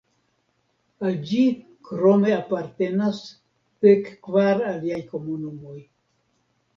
Al 1.09 1.17
ĝi 1.31 1.41
krome 1.89 2.31
apartenas 2.37 3.19
dek-kvar 3.87 4.63
aliaj 4.71 5.03
komunumoj. 5.13 5.77